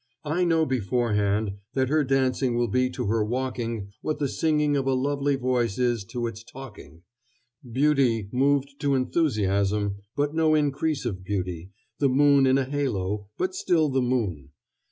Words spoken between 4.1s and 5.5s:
the singing of a lovely